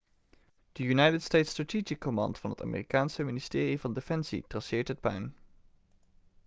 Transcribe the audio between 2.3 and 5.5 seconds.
van het amerikaanse ministerie van defensie traceert het puin